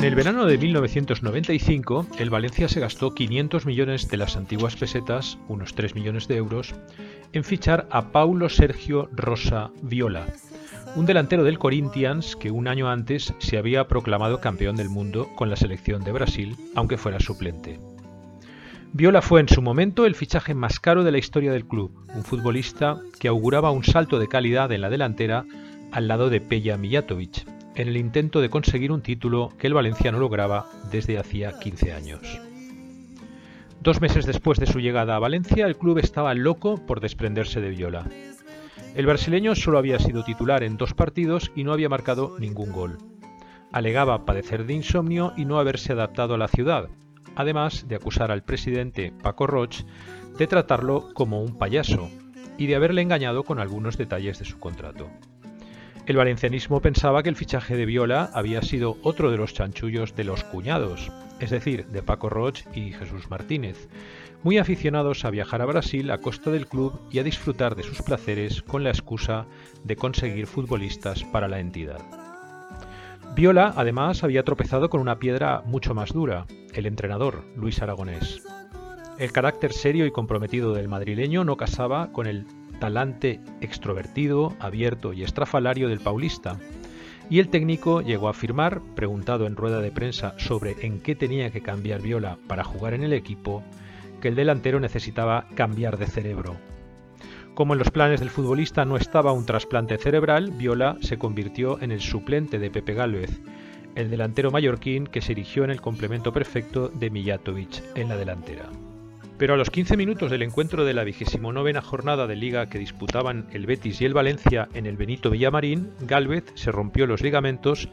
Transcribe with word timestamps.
En 0.00 0.06
el 0.06 0.14
verano 0.14 0.46
de 0.46 0.56
1995, 0.56 2.06
el 2.18 2.30
Valencia 2.30 2.68
se 2.68 2.80
gastó 2.80 3.14
500 3.14 3.66
millones 3.66 4.08
de 4.08 4.16
las 4.16 4.34
antiguas 4.34 4.74
pesetas, 4.74 5.36
unos 5.46 5.74
3 5.74 5.94
millones 5.94 6.26
de 6.26 6.36
euros, 6.36 6.74
en 7.34 7.44
fichar 7.44 7.86
a 7.90 8.10
Paulo 8.10 8.48
Sergio 8.48 9.10
Rosa 9.12 9.70
Viola, 9.82 10.24
un 10.96 11.04
delantero 11.04 11.44
del 11.44 11.58
Corinthians 11.58 12.34
que 12.34 12.50
un 12.50 12.66
año 12.66 12.88
antes 12.88 13.34
se 13.40 13.58
había 13.58 13.88
proclamado 13.88 14.40
campeón 14.40 14.74
del 14.76 14.88
mundo 14.88 15.28
con 15.36 15.50
la 15.50 15.56
selección 15.56 16.02
de 16.02 16.12
Brasil, 16.12 16.56
aunque 16.74 16.96
fuera 16.96 17.20
suplente. 17.20 17.78
Viola 18.94 19.20
fue 19.20 19.42
en 19.42 19.50
su 19.50 19.60
momento 19.60 20.06
el 20.06 20.14
fichaje 20.14 20.54
más 20.54 20.80
caro 20.80 21.04
de 21.04 21.12
la 21.12 21.18
historia 21.18 21.52
del 21.52 21.66
club, 21.66 22.06
un 22.14 22.24
futbolista 22.24 23.02
que 23.18 23.28
auguraba 23.28 23.70
un 23.70 23.84
salto 23.84 24.18
de 24.18 24.28
calidad 24.28 24.72
en 24.72 24.80
la 24.80 24.88
delantera 24.88 25.44
al 25.92 26.08
lado 26.08 26.30
de 26.30 26.40
Peja 26.40 26.78
Mijatovic, 26.78 27.44
en 27.74 27.88
el 27.88 27.96
intento 27.96 28.40
de 28.40 28.50
conseguir 28.50 28.92
un 28.92 29.02
título 29.02 29.50
que 29.58 29.66
el 29.66 29.74
Valencia 29.74 30.12
no 30.12 30.18
lograba 30.18 30.66
desde 30.90 31.18
hacía 31.18 31.58
15 31.58 31.92
años. 31.92 32.40
Dos 33.82 34.00
meses 34.00 34.26
después 34.26 34.58
de 34.58 34.66
su 34.66 34.78
llegada 34.80 35.16
a 35.16 35.20
Valencia, 35.20 35.66
el 35.66 35.76
club 35.76 35.98
estaba 35.98 36.34
loco 36.34 36.84
por 36.86 37.00
desprenderse 37.00 37.60
de 37.60 37.70
Viola. 37.70 38.06
El 38.94 39.06
brasileño 39.06 39.54
solo 39.54 39.78
había 39.78 39.98
sido 39.98 40.24
titular 40.24 40.62
en 40.62 40.76
dos 40.76 40.92
partidos 40.92 41.50
y 41.54 41.64
no 41.64 41.72
había 41.72 41.88
marcado 41.88 42.36
ningún 42.38 42.72
gol. 42.72 42.98
Alegaba 43.72 44.26
padecer 44.26 44.66
de 44.66 44.74
insomnio 44.74 45.32
y 45.36 45.44
no 45.44 45.58
haberse 45.58 45.92
adaptado 45.92 46.34
a 46.34 46.38
la 46.38 46.48
ciudad, 46.48 46.88
además 47.36 47.86
de 47.88 47.94
acusar 47.94 48.30
al 48.30 48.42
presidente 48.42 49.12
Paco 49.22 49.46
Roch 49.46 49.84
de 50.36 50.46
tratarlo 50.46 51.14
como 51.14 51.40
un 51.40 51.56
payaso 51.56 52.10
y 52.58 52.66
de 52.66 52.74
haberle 52.74 53.00
engañado 53.00 53.44
con 53.44 53.60
algunos 53.60 53.96
detalles 53.96 54.38
de 54.40 54.44
su 54.44 54.58
contrato. 54.58 55.08
El 56.10 56.16
valencianismo 56.16 56.80
pensaba 56.80 57.22
que 57.22 57.28
el 57.28 57.36
fichaje 57.36 57.76
de 57.76 57.86
Viola 57.86 58.30
había 58.34 58.62
sido 58.62 58.96
otro 59.04 59.30
de 59.30 59.36
los 59.36 59.54
chanchullos 59.54 60.16
de 60.16 60.24
los 60.24 60.42
cuñados, 60.42 61.12
es 61.38 61.50
decir, 61.50 61.86
de 61.86 62.02
Paco 62.02 62.28
Roch 62.28 62.62
y 62.74 62.90
Jesús 62.90 63.30
Martínez, 63.30 63.88
muy 64.42 64.58
aficionados 64.58 65.24
a 65.24 65.30
viajar 65.30 65.62
a 65.62 65.66
Brasil 65.66 66.10
a 66.10 66.18
costa 66.18 66.50
del 66.50 66.66
club 66.66 67.00
y 67.12 67.20
a 67.20 67.22
disfrutar 67.22 67.76
de 67.76 67.84
sus 67.84 68.02
placeres 68.02 68.60
con 68.62 68.82
la 68.82 68.90
excusa 68.90 69.46
de 69.84 69.94
conseguir 69.94 70.48
futbolistas 70.48 71.22
para 71.22 71.46
la 71.46 71.60
entidad. 71.60 72.00
Viola, 73.36 73.72
además, 73.76 74.24
había 74.24 74.42
tropezado 74.42 74.90
con 74.90 75.00
una 75.00 75.20
piedra 75.20 75.62
mucho 75.64 75.94
más 75.94 76.12
dura, 76.12 76.46
el 76.74 76.86
entrenador, 76.86 77.44
Luis 77.54 77.82
Aragonés. 77.82 78.42
El 79.16 79.30
carácter 79.30 79.72
serio 79.72 80.06
y 80.06 80.10
comprometido 80.10 80.74
del 80.74 80.88
madrileño 80.88 81.44
no 81.44 81.56
casaba 81.56 82.10
con 82.10 82.26
el 82.26 82.46
talante 82.80 83.38
extrovertido, 83.60 84.54
abierto 84.58 85.12
y 85.12 85.22
estrafalario 85.22 85.88
del 85.88 86.00
paulista. 86.00 86.58
Y 87.30 87.38
el 87.38 87.48
técnico 87.48 88.00
llegó 88.00 88.26
a 88.26 88.32
afirmar, 88.32 88.80
preguntado 88.96 89.46
en 89.46 89.54
rueda 89.54 89.80
de 89.80 89.92
prensa 89.92 90.34
sobre 90.36 90.74
en 90.84 91.00
qué 91.00 91.14
tenía 91.14 91.50
que 91.50 91.60
cambiar 91.60 92.02
Viola 92.02 92.38
para 92.48 92.64
jugar 92.64 92.94
en 92.94 93.04
el 93.04 93.12
equipo, 93.12 93.62
que 94.20 94.26
el 94.26 94.34
delantero 94.34 94.80
necesitaba 94.80 95.46
cambiar 95.54 95.96
de 95.96 96.08
cerebro. 96.08 96.56
Como 97.54 97.74
en 97.74 97.78
los 97.78 97.90
planes 97.90 98.18
del 98.18 98.30
futbolista 98.30 98.84
no 98.84 98.96
estaba 98.96 99.32
un 99.32 99.46
trasplante 99.46 99.96
cerebral, 99.98 100.50
Viola 100.50 100.96
se 101.00 101.18
convirtió 101.18 101.80
en 101.80 101.92
el 101.92 102.00
suplente 102.00 102.58
de 102.58 102.70
Pepe 102.70 102.94
Gálvez, 102.94 103.40
el 103.94 104.10
delantero 104.10 104.50
mallorquín 104.50 105.06
que 105.06 105.20
se 105.20 105.32
erigió 105.32 105.64
en 105.64 105.70
el 105.70 105.80
complemento 105.80 106.32
perfecto 106.32 106.88
de 106.88 107.10
Mijatovic 107.10 107.82
en 107.94 108.08
la 108.08 108.16
delantera. 108.16 108.70
Pero 109.40 109.54
a 109.54 109.56
los 109.56 109.70
15 109.70 109.96
minutos 109.96 110.30
del 110.30 110.42
encuentro 110.42 110.84
de 110.84 110.92
la 110.92 111.02
29 111.02 111.80
jornada 111.80 112.26
de 112.26 112.36
liga 112.36 112.66
que 112.66 112.78
disputaban 112.78 113.46
el 113.52 113.64
Betis 113.64 114.02
y 114.02 114.04
el 114.04 114.12
Valencia 114.12 114.68
en 114.74 114.84
el 114.84 114.98
Benito 114.98 115.30
Villamarín, 115.30 115.92
Gálvez 116.00 116.52
se 116.56 116.70
rompió 116.70 117.06
los 117.06 117.22
ligamentos 117.22 117.88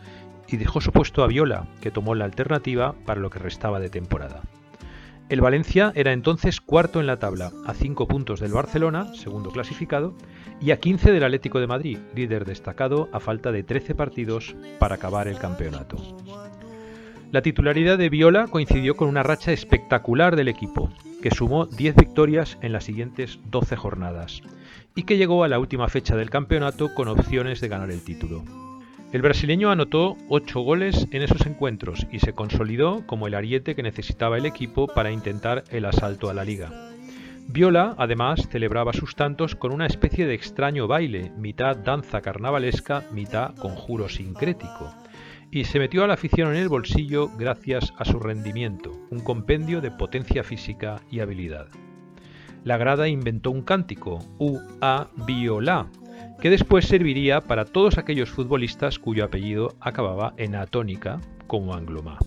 y 0.50 0.58
dejó 0.58 0.82
su 0.82 0.92
puesto 0.92 1.24
a 1.24 1.28
Viola, 1.28 1.66
que 1.80 1.90
tomó 1.90 2.16
la 2.16 2.26
alternativa 2.26 2.96
para 3.06 3.22
lo 3.22 3.30
que 3.30 3.40
restaba 3.40 3.80
de 3.80 3.90
temporada. 3.90 4.42
El 5.30 5.40
Valencia 5.40 5.94
era 5.96 6.12
entonces 6.12 6.60
cuarto 6.60 7.00
en 7.00 7.08
la 7.08 7.18
tabla, 7.18 7.54
a 7.66 7.74
5 7.74 8.10
puntos 8.10 8.42
del 8.42 8.52
Barcelona, 8.52 9.14
segundo 9.14 9.50
clasificado, 9.50 10.16
y 10.60 10.72
a 10.72 10.82
15 10.82 11.14
del 11.14 11.24
Atlético 11.24 11.62
de 11.62 11.68
Madrid, 11.68 11.98
líder 12.14 12.44
destacado 12.44 13.08
a 13.14 13.22
falta 13.22 13.54
de 13.54 13.64
13 13.64 13.96
partidos 13.96 14.54
para 14.80 14.96
acabar 14.96 15.30
el 15.30 15.40
campeonato. 15.40 15.96
La 17.32 17.42
titularidad 17.42 17.98
de 17.98 18.10
Viola 18.10 18.48
coincidió 18.48 18.98
con 18.98 19.08
una 19.08 19.24
racha 19.24 19.54
espectacular 19.54 20.36
del 20.36 20.50
equipo, 20.50 20.90
que 21.28 21.36
sumó 21.36 21.66
10 21.66 21.96
victorias 21.98 22.58
en 22.62 22.72
las 22.72 22.86
siguientes 22.86 23.38
12 23.52 23.76
jornadas 23.76 24.42
y 24.96 25.04
que 25.04 25.18
llegó 25.18 25.44
a 25.44 25.50
la 25.50 25.60
última 25.60 25.90
fecha 25.90 26.16
del 26.16 26.30
campeonato 26.30 26.94
con 26.96 27.10
opciones 27.10 27.60
de 27.60 27.68
ganar 27.68 27.92
el 27.92 28.02
título. 28.02 28.46
El 29.12 29.22
brasileño 29.22 29.70
anotó 29.70 30.16
8 30.30 30.62
goles 30.62 31.06
en 31.12 31.24
esos 31.24 31.46
encuentros 31.46 32.08
y 32.14 32.20
se 32.20 32.32
consolidó 32.32 33.06
como 33.06 33.28
el 33.28 33.34
ariete 33.34 33.76
que 33.76 33.84
necesitaba 33.84 34.38
el 34.38 34.46
equipo 34.46 34.88
para 34.88 35.12
intentar 35.12 35.66
el 35.70 35.84
asalto 35.84 36.30
a 36.30 36.34
la 36.34 36.46
liga. 36.46 36.72
Viola, 37.46 37.94
además, 37.98 38.48
celebraba 38.50 38.94
sus 38.94 39.18
tantos 39.18 39.54
con 39.54 39.74
una 39.74 39.86
especie 39.86 40.28
de 40.28 40.34
extraño 40.34 40.88
baile, 40.88 41.34
mitad 41.38 41.76
danza 41.76 42.22
carnavalesca, 42.22 43.04
mitad 43.12 43.54
conjuro 43.56 44.08
sincrético, 44.08 44.94
y 45.52 45.64
se 45.64 45.80
metió 45.80 46.04
a 46.04 46.08
la 46.08 46.16
afición 46.16 46.50
en 46.52 46.62
el 46.62 46.70
bolsillo 46.70 47.30
gracias 47.38 47.94
a 47.98 48.06
su 48.06 48.20
rendimiento, 48.20 48.92
un 49.10 49.20
compendio 49.20 49.82
de 49.82 49.92
potencia 49.92 50.44
física 50.44 51.02
y 51.10 51.20
habilidad. 51.20 51.68
La 52.64 52.78
grada 52.78 53.08
inventó 53.08 53.52
un 53.52 53.62
cántico, 53.62 54.20
U-A 54.40 55.08
Viola, 55.26 55.88
que 56.42 56.50
después 56.50 56.86
serviría 56.86 57.42
para 57.42 57.66
todos 57.66 57.98
aquellos 57.98 58.30
futbolistas 58.30 59.00
cuyo 59.00 59.24
apellido 59.24 59.76
acababa 59.80 60.34
en 60.38 60.56
atónica, 60.56 61.22
como 61.48 61.74
Angloma. 61.74 62.20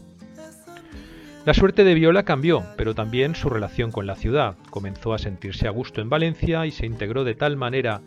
La 1.46 1.54
suerte 1.54 1.84
de 1.84 1.94
Viola 1.94 2.24
cambió, 2.24 2.64
pero 2.76 2.94
también 2.94 3.34
su 3.34 3.48
relación 3.48 3.90
con 3.90 4.06
la 4.06 4.14
ciudad. 4.14 4.56
Comenzó 4.68 5.14
a 5.14 5.18
sentirse 5.18 5.66
a 5.66 5.70
gusto 5.70 6.02
en 6.02 6.10
Valencia 6.10 6.66
y 6.66 6.70
se 6.70 6.84
integró 6.84 7.24
de 7.24 7.34
tal 7.34 7.56
manera 7.56 8.02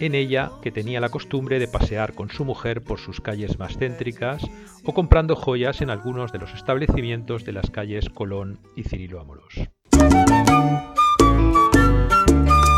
en 0.00 0.14
ella 0.14 0.50
que 0.62 0.70
tenía 0.70 1.00
la 1.00 1.08
costumbre 1.08 1.58
de 1.58 1.68
pasear 1.68 2.14
con 2.14 2.30
su 2.30 2.44
mujer 2.44 2.82
por 2.82 2.98
sus 2.98 3.20
calles 3.20 3.58
más 3.58 3.76
céntricas 3.76 4.42
o 4.84 4.94
comprando 4.94 5.36
joyas 5.36 5.80
en 5.80 5.90
algunos 5.90 6.32
de 6.32 6.38
los 6.38 6.52
establecimientos 6.54 7.44
de 7.44 7.52
las 7.52 7.70
calles 7.70 8.08
Colón 8.10 8.58
y 8.74 8.82
Cirilo 8.84 9.20
Amoros. 9.20 9.54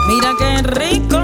Mira 0.08 0.32
qué 0.38 0.62
rico. 0.62 1.18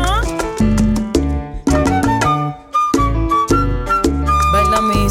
Baila 4.53 4.81
mi 4.82 5.09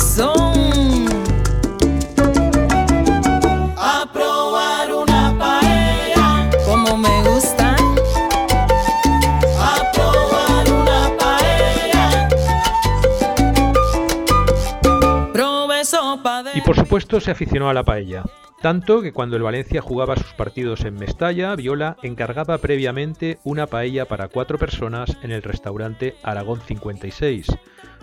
por 16.61 16.75
supuesto 16.75 17.19
se 17.19 17.31
aficionó 17.31 17.69
a 17.69 17.73
la 17.73 17.83
paella, 17.83 18.23
tanto 18.61 19.01
que 19.01 19.11
cuando 19.11 19.35
el 19.35 19.43
Valencia 19.43 19.81
jugaba 19.81 20.15
sus 20.15 20.33
partidos 20.33 20.85
en 20.85 20.93
Mestalla, 20.93 21.55
Viola 21.55 21.97
encargaba 22.03 22.59
previamente 22.59 23.39
una 23.43 23.67
paella 23.67 24.05
para 24.05 24.27
cuatro 24.27 24.57
personas 24.57 25.17
en 25.23 25.31
el 25.31 25.41
restaurante 25.41 26.15
Aragón 26.23 26.61
56, 26.61 27.47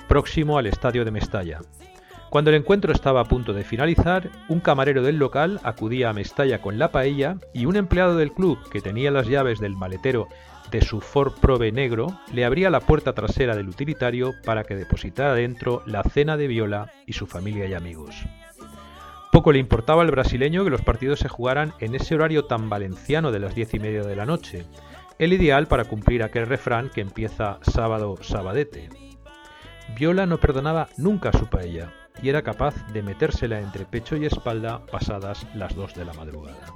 próximo 0.09 0.59
al 0.59 0.67
estadio 0.67 1.05
de 1.05 1.13
Mestalla. 1.13 1.61
Cuando 2.29 2.51
el 2.51 2.57
encuentro 2.57 2.93
estaba 2.93 3.21
a 3.21 3.25
punto 3.25 3.53
de 3.53 3.65
finalizar, 3.65 4.31
un 4.49 4.61
camarero 4.61 5.03
del 5.03 5.17
local 5.17 5.61
acudía 5.63 6.11
a 6.11 6.13
Mestalla 6.13 6.61
con 6.61 6.79
la 6.79 6.93
paella 6.93 7.37
y 7.55 7.67
un 7.67 7.77
empleado 7.77 8.17
del 8.17 8.33
club 8.33 8.59
que 8.71 8.81
tenía 8.81 9.11
las 9.11 9.29
llaves 9.29 9.61
del 9.61 9.77
maletero 9.77 10.29
de 10.71 10.81
su 10.81 11.01
Ford 11.01 11.33
Probe 11.41 11.73
negro 11.73 12.21
le 12.33 12.45
abría 12.45 12.71
la 12.71 12.81
puerta 12.81 13.13
trasera 13.13 13.57
del 13.57 13.69
utilitario 13.69 14.35
para 14.45 14.65
que 14.65 14.77
depositara 14.77 15.35
dentro 15.35 15.83
la 15.87 16.03
cena 16.05 16.37
de 16.37 16.47
Viola 16.47 16.93
y 17.07 17.15
su 17.15 17.27
familia 17.27 17.67
y 17.67 17.75
amigos. 17.75 18.15
Poco 19.41 19.53
le 19.53 19.59
importaba 19.59 20.03
al 20.03 20.11
brasileño 20.11 20.65
que 20.65 20.71
los 20.71 20.83
partidos 20.83 21.21
se 21.21 21.31
jugaran 21.31 21.73
en 21.79 21.95
ese 21.95 22.15
horario 22.15 22.45
tan 22.45 22.69
valenciano 22.69 23.33
de 23.33 23.39
las 23.39 23.55
diez 23.55 23.73
y 23.73 23.79
media 23.79 24.03
de 24.03 24.15
la 24.15 24.27
noche, 24.27 24.67
el 25.19 25.33
ideal 25.33 25.67
para 25.67 25.87
cumplir 25.87 26.23
aquel 26.23 26.45
refrán 26.45 26.91
que 26.91 27.01
empieza 27.01 27.59
sábado 27.63 28.19
sabadete. 28.21 28.91
Viola 29.97 30.27
no 30.27 30.37
perdonaba 30.37 30.91
nunca 30.99 31.33
su 31.33 31.47
paella 31.47 31.91
y 32.23 32.29
era 32.29 32.43
capaz 32.43 32.75
de 32.93 33.03
metérsela 33.03 33.61
entre 33.61 33.87
pecho 33.87 34.15
y 34.15 34.27
espalda 34.27 34.85
pasadas 34.85 35.47
las 35.55 35.75
dos 35.75 35.95
de 35.95 36.05
la 36.05 36.13
madrugada. 36.13 36.67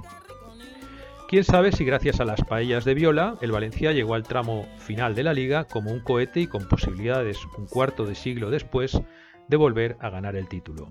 Quién 1.27 1.43
sabe 1.43 1.71
si 1.71 1.85
gracias 1.85 2.19
a 2.19 2.25
las 2.25 2.41
paellas 2.41 2.83
de 2.83 2.95
Viola 2.95 3.35
el 3.41 3.51
Valencia 3.51 3.91
llegó 3.91 4.15
al 4.15 4.23
tramo 4.23 4.65
final 4.79 5.13
de 5.13 5.21
la 5.21 5.35
liga 5.35 5.65
como 5.65 5.91
un 5.91 5.99
cohete 5.99 6.39
y 6.39 6.47
con 6.47 6.67
posibilidades 6.67 7.37
un 7.59 7.67
cuarto 7.67 8.05
de 8.05 8.15
siglo 8.15 8.49
después 8.49 8.99
de 9.47 9.55
volver 9.55 9.97
a 9.99 10.09
ganar 10.09 10.35
el 10.35 10.49
título. 10.49 10.89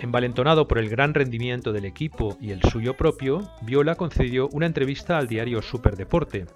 Envalentonado 0.00 0.66
por 0.66 0.78
el 0.78 0.88
gran 0.88 1.12
rendimiento 1.12 1.72
del 1.72 1.84
equipo 1.84 2.38
y 2.40 2.52
el 2.52 2.62
suyo 2.62 2.96
propio, 2.96 3.42
Viola 3.60 3.96
concedió 3.96 4.48
una 4.48 4.64
entrevista 4.64 5.18
al 5.18 5.28
diario 5.28 5.60
Superdeporte, 5.60 6.46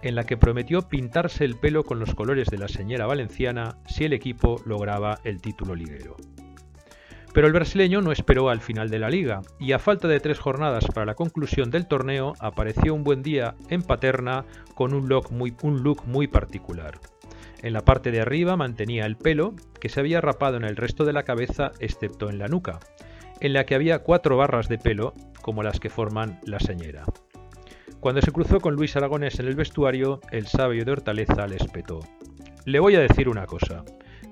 en 0.00 0.14
la 0.14 0.24
que 0.24 0.38
prometió 0.38 0.88
pintarse 0.88 1.44
el 1.44 1.56
pelo 1.56 1.84
con 1.84 1.98
los 2.00 2.14
colores 2.14 2.48
de 2.48 2.56
la 2.56 2.66
señora 2.66 3.04
valenciana 3.04 3.76
si 3.86 4.04
el 4.04 4.14
equipo 4.14 4.56
lograba 4.64 5.18
el 5.24 5.42
título 5.42 5.74
liguero. 5.74 6.16
Pero 7.34 7.46
el 7.46 7.52
brasileño 7.52 8.00
no 8.00 8.10
esperó 8.10 8.48
al 8.48 8.60
final 8.60 8.88
de 8.88 8.98
la 8.98 9.10
liga 9.10 9.42
y 9.60 9.72
a 9.72 9.78
falta 9.78 10.08
de 10.08 10.20
tres 10.20 10.38
jornadas 10.38 10.86
para 10.86 11.04
la 11.04 11.14
conclusión 11.14 11.70
del 11.70 11.86
torneo 11.86 12.32
apareció 12.38 12.94
un 12.94 13.04
buen 13.04 13.22
día 13.22 13.54
en 13.68 13.82
Paterna 13.82 14.46
con 14.74 14.94
un 14.94 15.08
look 15.10 15.30
muy, 15.30 15.54
un 15.62 15.82
look 15.82 16.06
muy 16.06 16.26
particular. 16.26 16.98
En 17.64 17.72
la 17.72 17.80
parte 17.80 18.10
de 18.10 18.20
arriba 18.20 18.58
mantenía 18.58 19.06
el 19.06 19.16
pelo, 19.16 19.54
que 19.80 19.88
se 19.88 19.98
había 19.98 20.20
rapado 20.20 20.58
en 20.58 20.64
el 20.64 20.76
resto 20.76 21.06
de 21.06 21.14
la 21.14 21.22
cabeza 21.22 21.72
excepto 21.80 22.28
en 22.28 22.38
la 22.38 22.46
nuca, 22.46 22.78
en 23.40 23.54
la 23.54 23.64
que 23.64 23.74
había 23.74 24.00
cuatro 24.00 24.36
barras 24.36 24.68
de 24.68 24.76
pelo 24.76 25.14
como 25.40 25.62
las 25.62 25.80
que 25.80 25.88
forman 25.88 26.40
la 26.44 26.60
señera. 26.60 27.04
Cuando 28.00 28.20
se 28.20 28.32
cruzó 28.32 28.60
con 28.60 28.74
Luis 28.74 28.94
Aragonés 28.96 29.40
en 29.40 29.46
el 29.46 29.56
vestuario, 29.56 30.20
el 30.30 30.46
sabio 30.46 30.84
de 30.84 30.92
Hortaleza 30.92 31.46
le 31.46 31.56
espetó. 31.56 32.00
Le 32.66 32.80
voy 32.80 32.96
a 32.96 33.00
decir 33.00 33.30
una 33.30 33.46
cosa. 33.46 33.82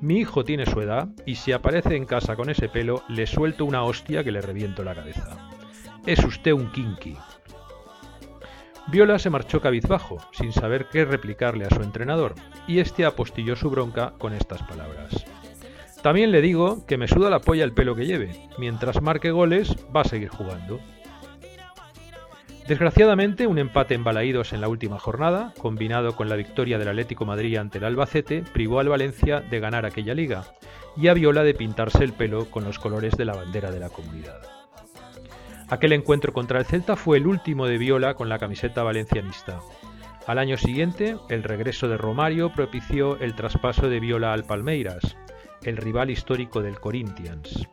Mi 0.03 0.19
hijo 0.19 0.45
tiene 0.45 0.67
su 0.67 0.83
edad 0.83 1.09
y 1.25 1.37
si 1.37 1.53
aparece 1.53 1.97
en 1.97 2.05
casa 2.05 2.37
con 2.37 2.51
ese 2.51 2.69
pelo, 2.69 3.03
le 3.09 3.27
suelto 3.27 3.65
una 3.65 3.83
hostia 3.83 4.23
que 4.23 4.31
le 4.31 4.43
reviento 4.43 4.85
la 4.85 4.95
cabeza. 4.95 5.39
Es 6.05 6.23
usted 6.23 6.53
un 6.53 6.71
kinky. 6.71 7.17
Viola 8.89 9.19
se 9.19 9.31
marchó 9.31 9.61
cabizbajo, 9.61 10.19
sin 10.33 10.53
saber 10.53 10.89
qué 10.91 11.05
replicarle 11.05 11.65
a 11.65 11.75
su 11.75 11.83
entrenador, 11.83 12.35
y 12.67 12.81
este 12.81 13.05
apostilló 13.05 13.57
su 13.57 13.71
bronca 13.71 14.13
con 14.19 14.33
estas 14.33 14.63
palabras. 14.63 15.25
También 16.03 16.33
le 16.33 16.43
digo 16.43 16.85
que 16.85 16.99
me 16.99 17.07
suda 17.07 17.31
la 17.31 17.39
polla 17.39 17.63
el 17.63 17.73
pelo 17.73 17.95
que 17.95 18.07
lleve. 18.07 18.49
Mientras 18.59 19.01
marque 19.01 19.31
goles, 19.31 19.77
va 19.95 20.01
a 20.01 20.05
seguir 20.05 20.29
jugando. 20.29 20.81
Desgraciadamente, 22.67 23.47
un 23.47 23.59
empate 23.59 23.95
en 23.95 24.05
Balaídos 24.05 24.53
en 24.53 24.61
la 24.61 24.69
última 24.69 24.99
jornada, 24.99 25.55
combinado 25.59 26.17
con 26.17 26.29
la 26.29 26.37
victoria 26.37 26.79
del 26.79 26.89
Atlético 26.89 27.25
Madrid 27.25 27.57
ante 27.57 27.79
el 27.79 27.85
Albacete, 27.85 28.43
privó 28.53 28.81
al 28.81 28.89
Valencia 28.89 29.41
de 29.41 29.61
ganar 29.61 29.87
aquella 29.87 30.15
liga 30.15 30.45
y 30.97 31.09
a 31.09 31.15
Viola 31.15 31.45
de 31.45 31.55
pintarse 31.55 32.05
el 32.05 32.13
pelo 32.13 32.47
con 32.51 32.65
los 32.65 32.79
colores 32.79 33.17
de 33.17 33.25
la 33.25 33.35
bandera 33.35 33.71
de 33.71 33.81
la 33.81 33.89
comunidad. 33.89 34.62
Aquel 35.73 35.95
encuentro 35.95 36.35
contra 36.35 36.59
el 36.59 36.67
Celta 36.67 36.97
fue 36.97 37.17
el 37.17 37.27
último 37.27 37.67
de 37.67 37.79
Viola 37.79 38.13
con 38.13 38.29
la 38.29 38.39
camiseta 38.39 38.83
valencianista. 38.83 39.61
Al 40.27 40.39
año 40.39 40.59
siguiente, 40.59 41.17
el 41.31 41.43
regreso 41.43 41.89
de 41.89 41.97
Romario 41.97 42.53
propició 42.53 43.19
el 43.21 43.35
traspaso 43.35 43.89
de 43.89 43.99
Viola 43.99 44.35
al 44.35 44.45
Palmeiras, 44.45 45.17
el 45.63 45.79
rival 45.79 46.11
histórico 46.11 46.61
del 46.61 46.79
Corinthians. 46.79 47.67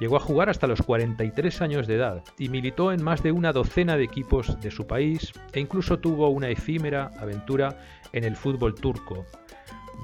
Llegó 0.00 0.16
a 0.16 0.20
jugar 0.20 0.50
hasta 0.50 0.66
los 0.66 0.82
43 0.82 1.62
años 1.62 1.86
de 1.86 1.94
edad 1.94 2.24
y 2.36 2.48
militó 2.48 2.90
en 2.90 3.00
más 3.00 3.22
de 3.22 3.30
una 3.30 3.52
docena 3.52 3.96
de 3.96 4.02
equipos 4.02 4.60
de 4.60 4.72
su 4.72 4.88
país 4.88 5.32
e 5.52 5.60
incluso 5.60 6.00
tuvo 6.00 6.30
una 6.30 6.48
efímera 6.48 7.12
aventura 7.20 7.78
en 8.12 8.24
el 8.24 8.34
fútbol 8.34 8.74
turco, 8.74 9.24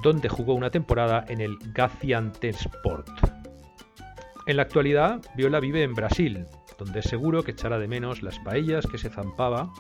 donde 0.00 0.28
jugó 0.28 0.54
una 0.54 0.70
temporada 0.70 1.24
en 1.26 1.40
el 1.40 1.56
Gaziantepsport. 1.74 3.10
En 4.46 4.56
la 4.58 4.62
actualidad, 4.62 5.20
Viola 5.34 5.58
vive 5.58 5.82
en 5.82 5.94
Brasil, 5.94 6.46
donde 6.78 7.02
seguro 7.02 7.42
que 7.42 7.52
echará 7.52 7.78
de 7.78 7.88
menos 7.88 8.22
las 8.22 8.38
paellas 8.40 8.86
que 8.86 8.98
se 8.98 9.10
zampaba 9.10 9.72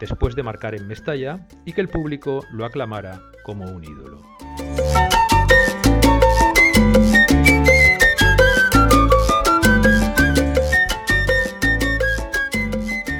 después 0.00 0.34
de 0.34 0.42
marcar 0.42 0.74
en 0.74 0.88
Mestalla 0.88 1.46
y 1.64 1.72
que 1.72 1.80
el 1.80 1.88
público 1.88 2.44
lo 2.52 2.64
aclamara 2.64 3.22
como 3.44 3.64
un 3.64 3.84
ídolo. 3.84 4.20